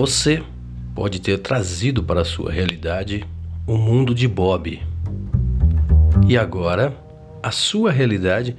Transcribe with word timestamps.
Você 0.00 0.42
pode 0.94 1.20
ter 1.20 1.36
trazido 1.36 2.02
para 2.02 2.22
a 2.22 2.24
sua 2.24 2.50
realidade 2.50 3.22
o 3.66 3.76
mundo 3.76 4.14
de 4.14 4.26
Bob. 4.26 4.80
E 6.26 6.38
agora, 6.38 6.96
a 7.42 7.50
sua 7.50 7.92
realidade 7.92 8.56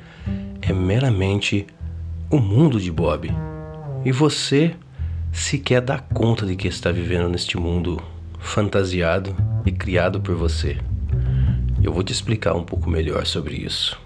é 0.62 0.72
meramente 0.72 1.66
o 2.30 2.38
mundo 2.38 2.80
de 2.80 2.92
Bob. 2.92 3.34
E 4.06 4.12
você 4.12 4.76
sequer 5.32 5.82
dá 5.82 5.98
conta 5.98 6.46
de 6.46 6.56
que 6.56 6.68
está 6.68 6.92
vivendo 6.92 7.28
neste 7.28 7.58
mundo 7.58 8.00
fantasiado 8.38 9.36
e 9.66 9.72
criado 9.72 10.22
por 10.22 10.36
você. 10.36 10.78
Eu 11.82 11.92
vou 11.92 12.04
te 12.04 12.14
explicar 12.14 12.54
um 12.54 12.64
pouco 12.64 12.88
melhor 12.88 13.26
sobre 13.26 13.56
isso. 13.56 14.00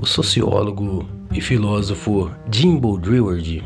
O 0.00 0.06
sociólogo 0.06 1.08
e 1.32 1.40
filósofo 1.40 2.32
Jimbo 2.50 2.98
Dreward, 2.98 3.62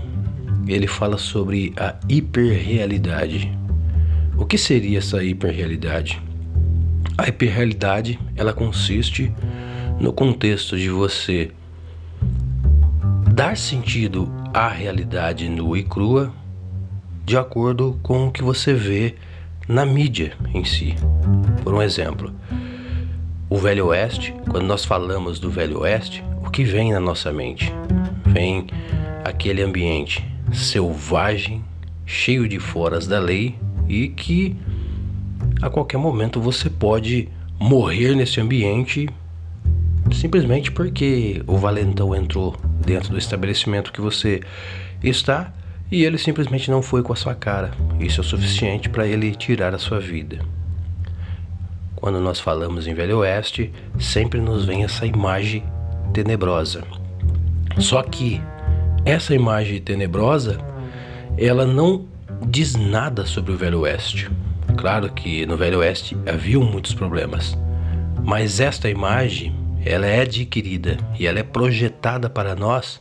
ele 0.66 0.87
fala 0.87 1.19
sobre 1.19 1.73
a 1.77 1.95
hiperrealidade. 2.09 3.57
O 4.37 4.45
que 4.45 4.57
seria 4.57 4.98
essa 4.98 5.23
hiperrealidade? 5.23 6.20
A 7.19 7.29
hiperrealidade, 7.29 8.19
ela 8.37 8.53
consiste 8.53 9.33
no 10.01 10.12
contexto 10.12 10.77
de 10.77 10.89
você 10.89 11.51
dar 13.34 13.56
sentido 13.56 14.33
à 14.53 14.69
realidade 14.69 15.48
nua 15.48 15.79
e 15.79 15.83
crua 15.83 16.33
de 17.25 17.37
acordo 17.37 17.98
com 18.03 18.29
o 18.29 18.33
que 18.33 18.42
você 18.42 18.75
vê 18.75 19.15
na 19.69 19.87
mídia 19.87 20.33
em 20.53 20.65
si. 20.65 20.95
Por 21.62 21.75
um 21.75 21.83
exemplo, 21.83 22.33
o 23.48 23.59
Velho 23.59 23.87
Oeste, 23.87 24.34
quando 24.51 24.67
nós 24.67 24.84
falamos 24.84 25.39
do 25.39 25.51
Velho 25.51 25.81
Oeste, 25.81 26.25
o 26.45 26.51
que 26.51 26.65
vem 26.65 26.92
na 26.92 27.01
nossa 27.01 27.33
mente? 27.33 27.73
Vem 28.27 28.67
aquele 29.25 29.62
ambiente 29.62 30.32
selvagem, 30.52 31.65
cheio 32.05 32.48
de 32.48 32.58
foras 32.58 33.06
da 33.06 33.19
lei 33.19 33.55
e 33.89 34.08
que 34.08 34.56
a 35.61 35.70
qualquer 35.70 35.98
momento 35.98 36.41
você 36.41 36.69
pode 36.69 37.28
morrer 37.59 38.14
nesse 38.14 38.41
ambiente 38.41 39.09
simplesmente 40.12 40.70
porque 40.70 41.42
o 41.47 41.56
valentão 41.56 42.14
entrou 42.14 42.56
dentro 42.84 43.11
do 43.11 43.19
estabelecimento 43.19 43.92
que 43.92 44.00
você 44.00 44.41
está 45.03 45.53
e 45.91 46.05
ele 46.05 46.19
simplesmente 46.19 46.70
não 46.70 46.83
foi 46.83 47.03
com 47.03 47.12
a 47.12 47.16
sua 47.16 47.34
cara. 47.34 47.72
Isso 48.00 48.20
é 48.20 48.22
o 48.22 48.27
suficiente 48.27 48.89
para 48.89 49.06
ele 49.06 49.34
tirar 49.34 49.75
a 49.75 49.78
sua 49.78 50.00
vida. 50.00 50.39
Quando 51.94 52.20
nós 52.20 52.41
falamos 52.41 52.87
em 52.87 52.94
Velho 52.94 53.19
Oeste, 53.19 53.72
sempre 53.98 54.41
nos 54.41 54.64
vem 54.64 54.84
essa 54.84 55.06
imagem 55.06 55.62
tenebrosa. 56.12 56.83
Só 57.78 58.03
que 58.03 58.41
essa 59.05 59.34
imagem 59.34 59.81
tenebrosa, 59.81 60.58
ela 61.36 61.67
não 61.67 62.06
diz 62.47 62.75
nada 62.75 63.27
sobre 63.27 63.53
o 63.53 63.56
Velho 63.56 63.81
Oeste. 63.81 64.31
Claro 64.77 65.11
que 65.11 65.44
no 65.47 65.56
Velho 65.56 65.81
Oeste 65.81 66.17
havia 66.27 66.59
muitos 66.59 66.94
problemas, 66.94 67.59
mas 68.22 68.61
esta 68.61 68.89
imagem 68.89 69.55
ela 69.84 70.06
é 70.06 70.22
adquirida 70.22 70.97
e 71.19 71.27
ela 71.27 71.41
é 71.41 71.42
projetada 71.42 72.31
para 72.31 72.55
nós 72.55 73.00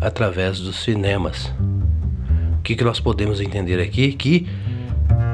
através 0.00 0.60
dos 0.60 0.82
cinemas. 0.82 1.52
O 2.58 2.62
que, 2.62 2.76
que 2.76 2.84
nós 2.84 3.00
podemos 3.00 3.40
entender 3.40 3.80
aqui? 3.80 4.12
Que 4.12 4.46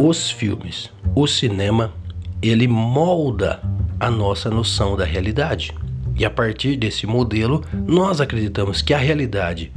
os 0.01 0.31
filmes, 0.31 0.91
o 1.15 1.27
cinema, 1.27 1.93
ele 2.41 2.67
molda 2.67 3.61
a 4.01 4.11
nossa 4.11 4.49
noção 4.49 4.97
da 4.97 5.05
realidade. 5.05 5.75
E 6.17 6.25
a 6.25 6.31
partir 6.31 6.77
desse 6.77 7.07
modelo, 7.07 7.63
nós 7.87 8.21
acreditamos 8.21 8.81
que 8.81 8.95
a 8.95 8.99
realidade 8.99 9.71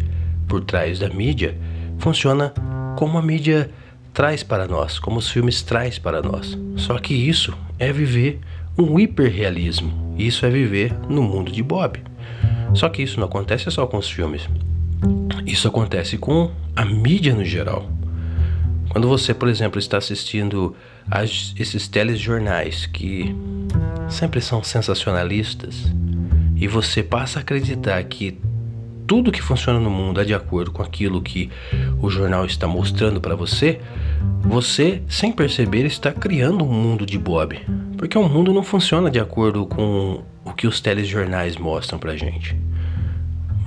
por 0.52 0.66
trás 0.66 1.00
da 1.00 1.08
mídia 1.08 1.58
funciona 1.98 2.54
como 2.98 3.18
a 3.18 3.22
mídia 3.22 3.72
traz 4.14 4.44
para 4.44 4.68
nós, 4.68 5.00
como 5.00 5.18
os 5.18 5.30
filmes 5.30 5.62
traz 5.62 5.98
para 5.98 6.22
nós. 6.22 6.60
Só 6.76 6.98
que 6.98 7.14
isso 7.14 7.54
é 7.80 7.94
viver 7.94 8.42
um 8.78 9.00
hiperrealismo. 9.00 10.14
Isso 10.18 10.46
é 10.46 10.50
viver 10.50 10.94
no 11.08 11.24
mundo 11.24 11.54
de 11.54 11.64
Bob. 11.64 12.04
Só 12.74 12.90
que 12.90 13.02
isso 13.02 13.18
não 13.18 13.28
acontece 13.28 13.72
só 13.72 13.88
com 13.88 13.98
os 13.98 14.10
filmes. 14.10 14.50
Isso 15.46 15.70
acontece 15.70 16.18
com 16.18 16.52
a 16.76 16.84
mídia 16.84 17.34
no 17.34 17.46
geral. 17.46 17.90
Quando 18.90 19.08
você, 19.08 19.34
por 19.34 19.48
exemplo, 19.48 19.80
está 19.80 20.00
assistindo 20.00 20.76
a 21.10 21.24
esses 21.24 21.88
telejornais 21.88 22.86
que 22.88 23.34
sempre 24.10 24.42
são 24.42 24.62
sensacionalistas 24.62 25.86
e 26.58 26.68
você 26.68 27.02
passa 27.02 27.40
a 27.40 27.42
acreditar 27.42 28.04
que 28.04 28.38
tudo 29.12 29.30
que 29.30 29.42
funciona 29.42 29.78
no 29.78 29.90
mundo 29.90 30.22
é 30.22 30.24
de 30.24 30.34
acordo 30.34 30.72
com 30.72 30.82
aquilo 30.82 31.22
que 31.22 31.50
o 32.02 32.10
jornal 32.10 32.46
está 32.46 32.66
mostrando 32.66 33.20
para 33.20 33.36
você, 33.36 33.82
você, 34.40 35.04
sem 35.10 35.34
perceber, 35.34 35.86
está 35.86 36.14
criando 36.14 36.64
um 36.64 36.72
mundo 36.72 37.06
de 37.06 37.18
Bob. 37.18 37.60
Porque 37.98 38.18
o 38.18 38.24
mundo 38.24 38.54
não 38.54 38.64
funciona 38.64 39.12
de 39.12 39.20
acordo 39.20 39.66
com 39.66 40.24
o 40.46 40.54
que 40.54 40.66
os 40.66 40.80
telejornais 40.80 41.58
mostram 41.58 42.00
pra 42.00 42.16
gente. 42.16 42.56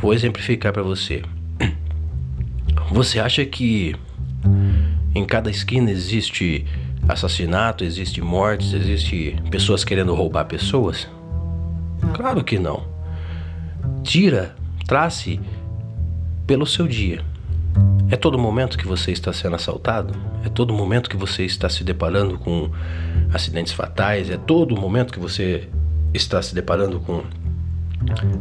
Vou 0.01 0.15
exemplificar 0.15 0.73
para 0.73 0.83
você. 0.83 1.23
Você 2.91 3.21
acha 3.21 3.45
que 3.45 3.95
em 5.15 5.27
cada 5.27 5.51
esquina 5.51 5.91
existe 5.91 6.65
assassinato, 7.07 7.85
existe 7.85 8.23
mortes, 8.23 8.73
existe 8.73 9.37
pessoas 9.51 9.85
querendo 9.85 10.15
roubar 10.15 10.47
pessoas? 10.47 11.07
Claro 12.15 12.43
que 12.43 12.59
não. 12.59 12.83
Tira, 14.03 14.57
trace 14.95 15.41
pelo 16.47 16.65
seu 16.65 16.87
dia. 16.87 17.21
É 18.09 18.15
todo 18.15 18.39
momento 18.39 18.79
que 18.79 18.87
você 18.87 19.11
está 19.11 19.33
sendo 19.33 19.57
assaltado? 19.57 20.15
É 20.45 20.49
todo 20.49 20.73
momento 20.73 21.11
que 21.11 21.17
você 21.17 21.45
está 21.45 21.69
se 21.69 21.83
deparando 21.83 22.39
com 22.39 22.71
acidentes 23.33 23.73
fatais? 23.73 24.31
É 24.31 24.37
todo 24.37 24.81
momento 24.81 25.13
que 25.13 25.19
você 25.19 25.69
está 26.13 26.41
se 26.41 26.55
deparando 26.55 27.01
com 27.01 27.25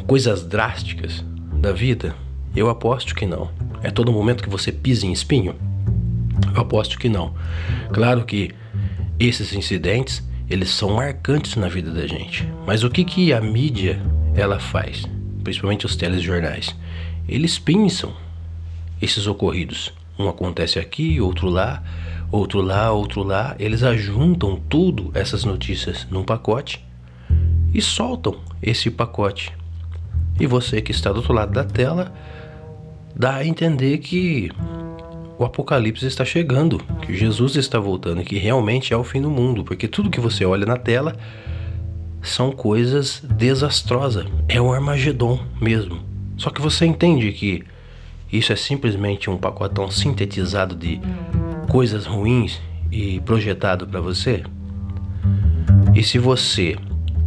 coisas 0.05 0.43
drásticas 0.43 1.25
da 1.59 1.71
vida? 1.71 2.13
Eu 2.55 2.69
aposto 2.69 3.15
que 3.15 3.25
não. 3.25 3.49
É 3.81 3.89
todo 3.89 4.11
momento 4.11 4.43
que 4.43 4.49
você 4.49 4.71
pisa 4.71 5.07
em 5.07 5.11
espinho? 5.11 5.55
Eu 6.53 6.61
aposto 6.61 6.99
que 6.99 7.09
não. 7.09 7.33
Claro 7.91 8.25
que 8.25 8.51
esses 9.19 9.53
incidentes, 9.53 10.21
eles 10.47 10.69
são 10.69 10.91
marcantes 10.93 11.55
na 11.55 11.67
vida 11.67 11.89
da 11.89 12.05
gente. 12.05 12.47
Mas 12.63 12.83
o 12.83 12.91
que 12.91 13.03
que 13.03 13.33
a 13.33 13.41
mídia 13.41 13.99
ela 14.35 14.59
faz? 14.59 15.03
Principalmente 15.43 15.85
os 15.85 15.95
telejornais. 15.95 16.75
Eles 17.27 17.59
pensam 17.59 18.13
esses 19.01 19.27
ocorridos. 19.27 19.93
Um 20.17 20.29
acontece 20.29 20.79
aqui, 20.79 21.19
outro 21.19 21.49
lá, 21.49 21.83
outro 22.31 22.61
lá, 22.61 22.91
outro 22.91 23.23
lá. 23.23 23.55
Eles 23.59 23.83
ajuntam 23.83 24.61
tudo 24.69 25.11
essas 25.13 25.43
notícias 25.43 26.07
num 26.09 26.23
pacote 26.23 26.83
e 27.73 27.81
soltam 27.81 28.37
esse 28.61 28.89
pacote. 28.89 29.51
E 30.39 30.47
você 30.47 30.81
que 30.81 30.91
está 30.91 31.11
do 31.11 31.17
outro 31.17 31.33
lado 31.33 31.51
da 31.51 31.63
tela 31.63 32.13
dá 33.15 33.35
a 33.35 33.45
entender 33.45 33.99
que 33.99 34.51
o 35.37 35.43
apocalipse 35.43 36.05
está 36.05 36.23
chegando, 36.23 36.79
que 37.01 37.15
Jesus 37.15 37.55
está 37.55 37.79
voltando, 37.79 38.23
que 38.23 38.37
realmente 38.37 38.93
é 38.93 38.97
o 38.97 39.03
fim 39.03 39.21
do 39.21 39.29
mundo, 39.29 39.63
porque 39.63 39.87
tudo 39.87 40.09
que 40.09 40.19
você 40.19 40.45
olha 40.45 40.65
na 40.65 40.77
tela 40.77 41.15
são 42.23 42.51
coisas 42.51 43.21
desastrosas, 43.35 44.25
é 44.47 44.59
um 44.59 44.71
Armagedon 44.71 45.39
mesmo. 45.61 45.99
Só 46.37 46.49
que 46.49 46.61
você 46.61 46.85
entende 46.85 47.31
que 47.33 47.63
isso 48.31 48.51
é 48.51 48.55
simplesmente 48.55 49.29
um 49.29 49.37
pacotão 49.37 49.91
sintetizado 49.91 50.73
de 50.73 50.99
coisas 51.69 52.05
ruins 52.05 52.59
e 52.91 53.19
projetado 53.19 53.85
para 53.85 54.01
você? 54.01 54.43
E 55.93 56.01
se 56.01 56.17
você 56.17 56.75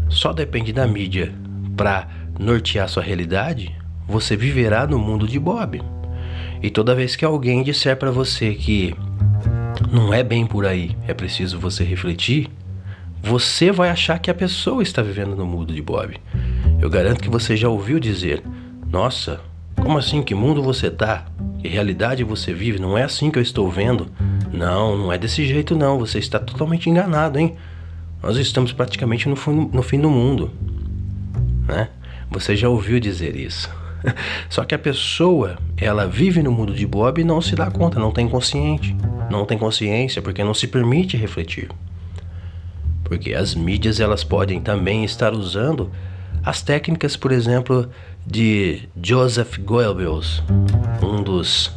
só 0.09 0.33
depende 0.33 0.73
da 0.73 0.87
mídia 0.87 1.33
para 1.77 2.09
nortear 2.39 2.89
sua 2.89 3.03
realidade, 3.03 3.73
você 4.09 4.37
viverá 4.37 4.87
no 4.87 4.99
mundo 4.99 5.29
de 5.29 5.39
Bob. 5.39 5.83
E 6.63 6.71
toda 6.71 6.95
vez 6.95 7.15
que 7.15 7.25
alguém 7.25 7.63
disser 7.63 7.97
para 7.97 8.11
você 8.11 8.55
que 8.55 8.95
não 9.93 10.13
é 10.13 10.25
bem 10.25 10.47
por 10.47 10.65
aí, 10.65 10.97
é 11.07 11.15
preciso 11.15 11.59
você 11.59 11.85
refletir, 11.85 12.49
você 13.27 13.73
vai 13.73 13.91
achar 13.91 14.21
que 14.21 14.31
a 14.31 14.35
pessoa 14.35 14.85
está 14.85 15.03
vivendo 15.03 15.35
no 15.35 15.45
mundo 15.45 15.75
de 15.75 15.83
Bob. 15.83 16.17
Eu 16.81 16.89
garanto 16.89 17.21
que 17.21 17.29
você 17.29 17.57
já 17.57 17.69
ouviu 17.69 17.99
dizer: 17.99 18.41
Nossa, 18.89 19.41
como 19.75 19.99
assim? 19.99 20.23
Que 20.23 20.33
mundo 20.33 20.63
você 20.63 20.89
tá? 20.89 21.27
Que 21.59 21.67
realidade 21.67 22.23
você 22.23 22.55
vive? 22.55 22.79
Não 22.79 22.97
é 22.97 23.03
assim 23.03 23.29
que 23.29 23.39
eu 23.39 23.43
estou 23.43 23.69
vendo? 23.69 24.07
Não, 24.53 24.97
não 24.97 25.13
é 25.13 25.19
desse 25.19 25.45
jeito 25.45 25.75
não. 25.75 25.99
Você 25.99 26.21
está 26.21 26.39
totalmente 26.39 26.89
enganado, 26.89 27.37
hein? 27.37 27.57
Nós 28.23 28.37
estamos 28.37 28.73
praticamente 28.73 29.29
no, 29.29 29.35
no 29.73 29.83
fim 29.83 30.01
do 30.01 30.09
mundo, 30.09 30.53
né? 31.67 31.89
Você 32.31 32.55
já 32.55 32.69
ouviu 32.69 33.01
dizer 33.01 33.35
isso? 33.35 33.69
Só 34.49 34.65
que 34.65 34.75
a 34.75 34.79
pessoa, 34.79 35.59
ela 35.77 36.07
vive 36.07 36.45
no 36.45 36.53
mundo 36.53 36.73
de 36.73 36.87
Bob 36.87 37.21
e 37.21 37.25
não 37.25 37.41
se 37.41 37.57
dá 37.57 37.71
conta, 37.73 37.99
não 37.99 38.13
tem 38.13 38.29
consciente, 38.29 38.97
não 39.29 39.45
tem 39.45 39.59
consciência 39.59 40.23
porque 40.23 40.45
não 40.45 40.55
se 40.55 40.69
permite 40.69 41.17
refletir. 41.17 41.69
Porque 43.07 43.33
as 43.35 43.55
mídias 43.55 44.01
elas 44.01 44.23
podem 44.23 44.61
também 44.61 45.05
estar 45.05 45.33
usando 45.33 45.91
as 46.45 46.63
técnicas, 46.63 47.17
por 47.17 47.33
exemplo, 47.33 47.89
de 48.27 48.89
Joseph 49.03 49.59
Goebbels, 49.59 50.43
um 51.03 51.23
dos 51.23 51.73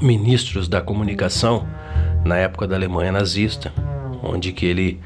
ministros 0.00 0.68
da 0.68 0.80
comunicação 0.80 1.66
na 2.24 2.36
época 2.36 2.66
da 2.66 2.76
Alemanha 2.76 3.12
nazista, 3.12 3.72
onde 4.22 4.52
que 4.52 4.66
ele 4.66 5.00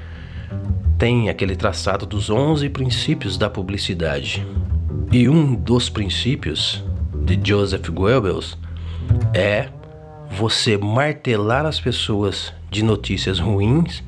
tem 0.98 1.28
aquele 1.28 1.56
traçado 1.56 2.06
dos 2.06 2.30
11 2.30 2.68
princípios 2.70 3.36
da 3.36 3.50
publicidade. 3.50 4.46
E 5.10 5.28
um 5.28 5.54
dos 5.54 5.88
princípios 5.88 6.84
de 7.24 7.38
Joseph 7.42 7.88
Goebbels 7.88 8.58
é 9.32 9.68
você 10.30 10.76
martelar 10.76 11.64
as 11.66 11.78
pessoas 11.78 12.52
de 12.70 12.82
notícias 12.82 13.38
ruins, 13.38 14.02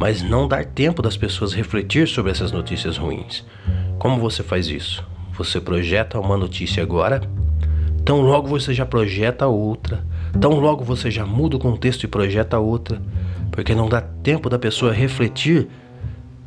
mas 0.00 0.22
não 0.22 0.48
dar 0.48 0.64
tempo 0.64 1.02
das 1.02 1.14
pessoas 1.14 1.52
refletir 1.52 2.08
sobre 2.08 2.32
essas 2.32 2.50
notícias 2.50 2.96
ruins. 2.96 3.44
Como 3.98 4.18
você 4.18 4.42
faz 4.42 4.66
isso? 4.66 5.04
Você 5.34 5.60
projeta 5.60 6.18
uma 6.18 6.38
notícia 6.38 6.82
agora, 6.82 7.20
tão 8.02 8.22
logo 8.22 8.48
você 8.48 8.72
já 8.72 8.86
projeta 8.86 9.46
outra, 9.46 10.02
tão 10.40 10.58
logo 10.58 10.82
você 10.82 11.10
já 11.10 11.26
muda 11.26 11.56
o 11.56 11.60
contexto 11.60 12.04
e 12.04 12.08
projeta 12.08 12.58
outra, 12.58 13.00
porque 13.50 13.74
não 13.74 13.90
dá 13.90 14.00
tempo 14.00 14.48
da 14.48 14.58
pessoa 14.58 14.90
refletir 14.90 15.68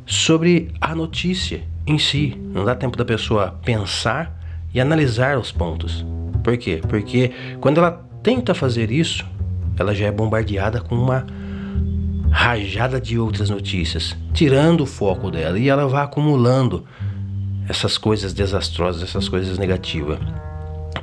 sobre 0.04 0.72
a 0.80 0.92
notícia 0.92 1.62
em 1.86 1.96
si, 1.96 2.36
não 2.52 2.64
dá 2.64 2.74
tempo 2.74 2.98
da 2.98 3.04
pessoa 3.04 3.56
pensar 3.64 4.36
e 4.74 4.80
analisar 4.80 5.38
os 5.38 5.52
pontos. 5.52 6.04
Por 6.42 6.56
quê? 6.56 6.80
Porque 6.88 7.30
quando 7.60 7.78
ela 7.78 8.04
tenta 8.20 8.52
fazer 8.52 8.90
isso, 8.90 9.24
ela 9.78 9.94
já 9.94 10.06
é 10.06 10.10
bombardeada 10.10 10.80
com 10.80 10.96
uma 10.96 11.24
rajada 12.34 13.00
de 13.00 13.16
outras 13.16 13.48
notícias, 13.48 14.16
tirando 14.32 14.80
o 14.80 14.86
foco 14.86 15.30
dela 15.30 15.56
e 15.56 15.68
ela 15.68 15.86
vai 15.86 16.02
acumulando 16.02 16.84
essas 17.68 17.96
coisas 17.96 18.34
desastrosas, 18.34 19.04
essas 19.04 19.28
coisas 19.28 19.56
negativas. 19.56 20.18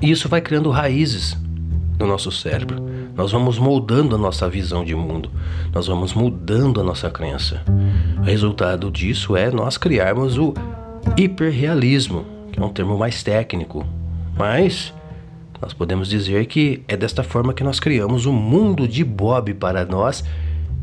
E 0.02 0.12
isso 0.12 0.28
vai 0.28 0.42
criando 0.42 0.70
raízes 0.70 1.38
no 1.98 2.06
nosso 2.06 2.34
cérebro. 2.34 2.86
Nós 3.16 3.32
vamos 3.32 3.58
moldando 3.58 4.16
a 4.16 4.18
nossa 4.18 4.50
visão 4.50 4.84
de 4.84 4.94
mundo, 4.94 5.32
nós 5.74 5.88
vamos 5.88 6.14
mudando 6.14 6.82
a 6.82 6.84
nossa 6.84 7.10
crença. 7.10 7.64
O 8.20 8.24
resultado 8.24 8.92
disso 8.92 9.36
é 9.36 9.50
nós 9.50 9.78
criarmos 9.78 10.38
o 10.38 10.54
hiperrealismo, 11.16 12.26
que 12.52 12.60
é 12.60 12.64
um 12.64 12.70
termo 12.70 12.98
mais 12.98 13.24
técnico, 13.24 13.86
mas 14.38 14.94
nós 15.62 15.74
podemos 15.74 16.10
dizer 16.10 16.46
que 16.48 16.84
é 16.90 16.98
desta 16.98 17.24
forma 17.24 17.54
que 17.54 17.64
nós 17.64 17.80
criamos 17.80 18.26
o 18.26 18.34
mundo 18.34 18.86
de 18.86 19.04
Bob 19.06 19.54
para 19.54 19.86
nós 19.86 20.26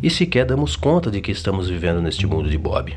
e 0.03 0.09
sequer 0.09 0.45
damos 0.45 0.77
conta 0.77 1.11
de 1.11 1.21
que 1.21 1.33
estamos 1.33 1.69
vivendo 1.69 2.01
neste 2.01 2.27
mundo 2.27 2.49
de 2.49 2.57
Bob. 2.57 2.97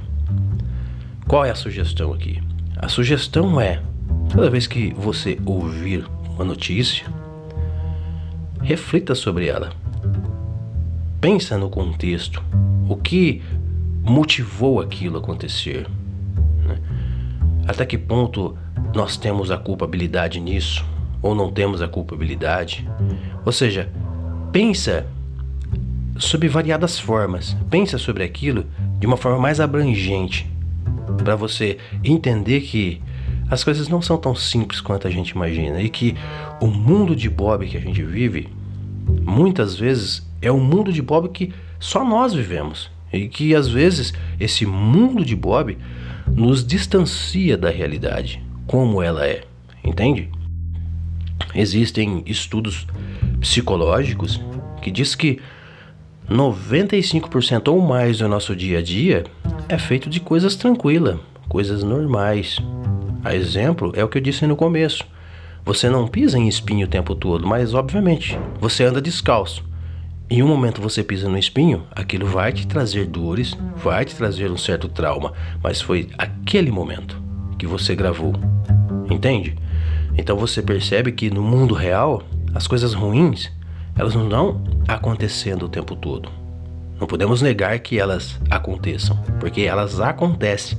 Qual 1.28 1.46
é 1.46 1.50
a 1.50 1.56
sugestão 1.56 2.14
aqui? 2.14 2.42
A 2.78 2.88
sugestão 2.88 3.60
é: 3.60 3.82
toda 4.30 4.50
vez 4.50 4.68
que 4.68 4.94
você 4.94 5.38
ouvir 5.46 6.06
uma 6.36 6.46
notícia, 6.46 7.06
reflita 8.62 9.16
sobre 9.16 9.48
ela. 9.48 9.72
Pensa 11.20 11.58
no 11.58 11.70
contexto, 11.70 12.44
o 12.88 12.96
que 12.96 13.42
motivou 14.04 14.82
aquilo 14.82 15.18
acontecer. 15.18 15.88
Né? 16.66 16.80
Até 17.68 17.86
que 17.86 17.98
ponto 17.98 18.58
nós 18.94 19.18
temos 19.18 19.52
a 19.52 19.58
culpabilidade 19.58 20.40
nisso 20.40 20.84
ou 21.22 21.36
não 21.36 21.52
temos 21.52 21.82
a 21.82 21.88
culpabilidade? 21.88 22.88
Ou 23.46 23.52
seja, 23.52 23.92
pensa 24.52 25.06
sob 26.22 26.48
variadas 26.48 27.00
formas. 27.00 27.58
Pensa 27.70 27.98
sobre 27.98 28.24
aquilo 28.24 28.66
de 29.00 29.08
uma 29.08 29.18
forma 29.18 29.40
mais 29.40 29.60
abrangente 29.60 30.50
para 31.18 31.36
você 31.36 31.78
entender 32.04 32.62
que 32.62 33.02
as 33.50 33.64
coisas 33.64 33.90
não 33.90 34.02
são 34.02 34.18
tão 34.18 34.34
simples 34.34 34.80
quanto 34.80 35.08
a 35.08 35.12
gente 35.12 35.32
imagina 35.32 35.82
e 35.82 35.90
que 35.90 36.16
o 36.62 36.68
mundo 36.68 37.16
de 37.16 37.30
Bob 37.30 37.68
que 37.68 37.76
a 37.76 37.82
gente 37.82 38.02
vive 38.02 38.48
muitas 39.24 39.76
vezes 39.78 40.26
é 40.42 40.52
um 40.52 40.64
mundo 40.64 40.94
de 40.94 41.02
Bob 41.02 41.28
que 41.30 41.54
só 41.80 42.06
nós 42.06 42.34
vivemos 42.34 42.90
e 43.12 43.28
que 43.28 43.54
às 43.54 43.68
vezes 43.68 44.14
esse 44.40 44.66
mundo 44.66 45.26
de 45.26 45.36
Bob 45.36 45.78
nos 46.28 46.66
distancia 46.66 47.58
da 47.58 47.70
realidade 47.70 48.42
como 48.68 49.02
ela 49.02 49.28
é, 49.28 49.44
entende? 49.84 50.30
Existem 51.54 52.24
estudos 52.26 52.88
psicológicos 53.42 54.40
que 54.82 54.90
diz 54.90 55.14
que 55.14 55.42
95% 56.32 57.68
ou 57.68 57.82
mais 57.82 58.20
do 58.20 58.28
nosso 58.28 58.56
dia 58.56 58.80
a 58.80 58.82
dia 58.82 59.26
é 59.68 59.78
feito 59.78 60.10
de 60.10 60.22
coisas 60.22 60.56
tranquilas, 60.56 61.20
coisas 61.50 61.84
normais. 61.84 62.58
A 63.22 63.36
exemplo 63.36 63.92
é 63.96 64.04
o 64.04 64.08
que 64.08 64.18
eu 64.18 64.22
disse 64.22 64.48
no 64.48 64.56
começo. 64.56 65.04
Você 65.66 65.90
não 65.90 66.08
pisa 66.08 66.38
em 66.38 66.48
espinho 66.48 66.88
o 66.88 66.90
tempo 66.90 67.14
todo, 67.16 67.46
mas 67.46 67.74
obviamente 67.74 68.40
você 68.62 68.86
anda 68.86 69.02
descalço. 69.02 69.64
Em 70.30 70.42
um 70.42 70.48
momento 70.48 70.82
você 70.82 71.04
pisa 71.04 71.28
no 71.28 71.38
espinho, 71.38 71.84
aquilo 71.92 72.26
vai 72.26 72.54
te 72.54 72.66
trazer 72.66 73.08
dores, 73.08 73.54
vai 73.76 74.06
te 74.06 74.16
trazer 74.16 74.50
um 74.50 74.58
certo 74.58 74.88
trauma, 74.88 75.34
mas 75.62 75.82
foi 75.82 76.08
aquele 76.18 76.72
momento 76.72 77.22
que 77.60 77.68
você 77.68 77.94
gravou. 77.94 78.34
Entende? 79.10 79.58
Então 80.18 80.38
você 80.38 80.62
percebe 80.62 81.12
que 81.12 81.30
no 81.30 81.44
mundo 81.44 81.74
real, 81.74 82.24
as 82.56 82.68
coisas 82.68 82.94
ruins, 82.94 83.52
elas 83.96 84.16
não 84.16 84.26
estão 84.26 84.62
acontecendo 84.88 85.66
o 85.66 85.70
tempo 85.70 85.96
todo. 85.96 86.30
Não 87.00 87.08
podemos 87.08 87.42
negar 87.42 87.78
que 87.80 88.00
elas 88.00 88.40
aconteçam, 88.50 89.18
porque 89.40 89.62
elas 89.62 90.00
acontecem. 90.00 90.78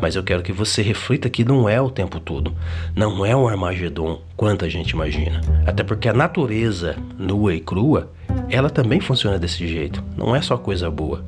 Mas 0.00 0.16
eu 0.16 0.24
quero 0.24 0.42
que 0.42 0.52
você 0.52 0.82
reflita 0.82 1.28
que 1.28 1.44
não 1.44 1.68
é 1.68 1.80
o 1.80 1.90
tempo 1.90 2.18
todo. 2.18 2.54
Não 2.96 3.24
é 3.24 3.36
um 3.36 3.46
Armagedon, 3.46 4.20
quanto 4.36 4.64
a 4.64 4.68
gente 4.68 4.90
imagina. 4.90 5.40
Até 5.66 5.84
porque 5.84 6.08
a 6.08 6.12
natureza 6.12 6.96
nua 7.18 7.54
e 7.54 7.60
crua, 7.60 8.10
ela 8.48 8.70
também 8.70 8.98
funciona 8.98 9.38
desse 9.38 9.68
jeito. 9.68 10.02
Não 10.16 10.34
é 10.34 10.40
só 10.40 10.56
coisa 10.56 10.90
boa. 10.90 11.24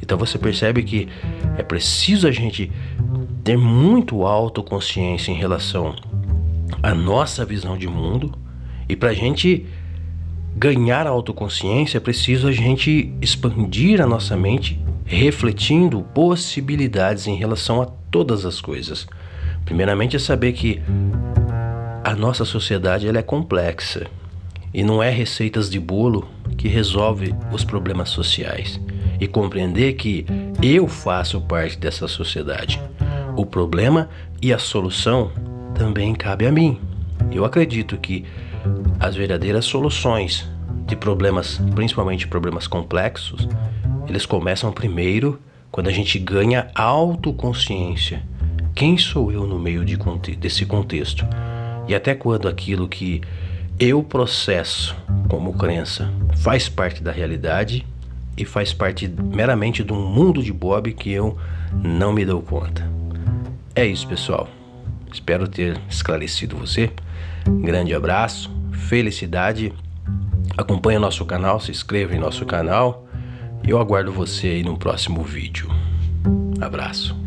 Então 0.00 0.16
você 0.16 0.38
percebe 0.38 0.82
que 0.82 1.08
é 1.58 1.62
preciso 1.62 2.28
a 2.28 2.30
gente 2.30 2.70
ter 3.42 3.58
muito 3.58 4.24
autoconsciência 4.24 5.32
em 5.32 5.36
relação 5.36 5.94
à 6.82 6.94
nossa 6.94 7.44
visão 7.44 7.76
de 7.76 7.88
mundo. 7.88 8.32
E 8.88 8.94
para 8.94 9.10
a 9.10 9.14
gente 9.14 9.66
ganhar 10.56 11.06
a 11.06 11.10
autoconsciência, 11.10 11.98
é 11.98 12.00
preciso 12.00 12.48
a 12.48 12.52
gente 12.52 13.12
expandir 13.20 14.00
a 14.00 14.06
nossa 14.06 14.34
mente 14.36 14.80
refletindo 15.04 16.02
possibilidades 16.14 17.26
em 17.26 17.36
relação 17.36 17.82
a 17.82 17.86
todas 18.10 18.46
as 18.46 18.60
coisas. 18.60 19.06
Primeiramente 19.64 20.16
é 20.16 20.18
saber 20.18 20.52
que 20.52 20.80
a 22.02 22.14
nossa 22.16 22.44
sociedade 22.44 23.06
ela 23.06 23.18
é 23.18 23.22
complexa 23.22 24.06
e 24.72 24.82
não 24.82 25.02
é 25.02 25.10
receitas 25.10 25.68
de 25.68 25.78
bolo 25.78 26.26
que 26.56 26.68
resolve 26.68 27.34
os 27.52 27.62
problemas 27.62 28.08
sociais 28.08 28.80
e 29.20 29.26
compreender 29.26 29.94
que 29.94 30.24
eu 30.62 30.88
faço 30.88 31.40
parte 31.42 31.78
dessa 31.78 32.08
sociedade. 32.08 32.80
O 33.36 33.44
problema 33.44 34.08
e 34.40 34.52
a 34.52 34.58
solução 34.58 35.30
também 35.74 36.14
cabe 36.14 36.46
a 36.46 36.52
mim. 36.52 36.80
Eu 37.30 37.44
acredito 37.44 37.96
que 37.98 38.24
as 38.98 39.14
verdadeiras 39.14 39.64
soluções 39.64 40.48
de 40.86 40.96
problemas, 40.96 41.60
principalmente 41.74 42.26
problemas 42.26 42.66
complexos, 42.66 43.48
eles 44.08 44.24
começam 44.24 44.72
primeiro 44.72 45.40
quando 45.70 45.88
a 45.88 45.92
gente 45.92 46.18
ganha 46.18 46.70
autoconsciência. 46.74 48.22
Quem 48.74 48.96
sou 48.96 49.32
eu 49.32 49.46
no 49.46 49.58
meio 49.58 49.84
de, 49.84 49.96
desse 50.36 50.64
contexto? 50.64 51.26
E 51.88 51.94
até 51.94 52.14
quando 52.14 52.48
aquilo 52.48 52.88
que 52.88 53.20
eu 53.78 54.02
processo 54.02 54.96
como 55.28 55.54
crença 55.54 56.10
faz 56.36 56.68
parte 56.68 57.02
da 57.02 57.12
realidade 57.12 57.86
e 58.36 58.44
faz 58.44 58.72
parte 58.72 59.08
meramente 59.08 59.82
de 59.82 59.92
um 59.92 60.06
mundo 60.06 60.42
de 60.42 60.52
Bob 60.52 60.92
que 60.92 61.10
eu 61.10 61.36
não 61.82 62.12
me 62.12 62.24
dou 62.24 62.42
conta. 62.42 62.88
É 63.74 63.84
isso, 63.84 64.06
pessoal. 64.06 64.48
Espero 65.12 65.48
ter 65.48 65.78
esclarecido 65.88 66.56
você. 66.56 66.90
Grande 67.62 67.94
abraço, 67.94 68.50
felicidade. 68.76 69.72
Acompanhe 70.56 70.98
nosso 70.98 71.24
canal, 71.24 71.60
se 71.60 71.70
inscreva 71.70 72.14
em 72.14 72.18
nosso 72.18 72.46
canal 72.46 73.06
eu 73.66 73.80
aguardo 73.80 74.12
você 74.12 74.48
aí 74.48 74.62
no 74.62 74.76
próximo 74.78 75.22
vídeo. 75.22 75.68
Abraço. 76.60 77.25